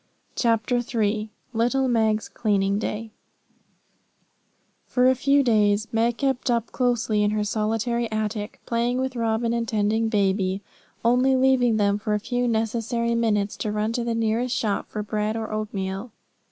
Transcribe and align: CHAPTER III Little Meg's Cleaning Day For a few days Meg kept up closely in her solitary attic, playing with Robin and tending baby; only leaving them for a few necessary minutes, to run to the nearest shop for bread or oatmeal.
CHAPTER 0.35 0.77
III 0.77 1.29
Little 1.53 1.87
Meg's 1.87 2.27
Cleaning 2.27 2.79
Day 2.79 3.11
For 4.87 5.07
a 5.07 5.13
few 5.13 5.43
days 5.43 5.87
Meg 5.91 6.17
kept 6.17 6.49
up 6.49 6.71
closely 6.71 7.21
in 7.21 7.29
her 7.29 7.43
solitary 7.43 8.11
attic, 8.11 8.59
playing 8.65 8.97
with 8.99 9.15
Robin 9.15 9.53
and 9.53 9.67
tending 9.67 10.09
baby; 10.09 10.63
only 11.05 11.35
leaving 11.35 11.77
them 11.77 11.99
for 11.99 12.15
a 12.15 12.19
few 12.19 12.47
necessary 12.47 13.13
minutes, 13.13 13.55
to 13.57 13.71
run 13.71 13.93
to 13.93 14.03
the 14.03 14.15
nearest 14.15 14.55
shop 14.55 14.89
for 14.89 15.03
bread 15.03 15.37
or 15.37 15.51
oatmeal. 15.53 16.11